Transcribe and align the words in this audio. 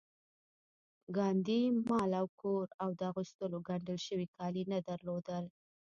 ګاندي 1.15 1.61
مال 1.89 2.11
او 2.19 2.25
کور 2.41 2.67
او 2.83 2.89
د 2.99 3.01
اغوستو 3.11 3.45
ګنډل 3.67 3.99
شوي 4.07 4.27
کالي 4.35 4.63
نه 4.71 4.79
درلودل 4.87 5.43